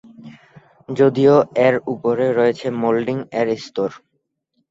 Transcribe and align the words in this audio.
যদিও 0.89 1.35
এর 1.67 1.75
উপরে 1.93 2.25
রয়েছে 2.37 2.67
মোল্ডিং-এর 2.81 3.47
স্তর। 3.57 3.89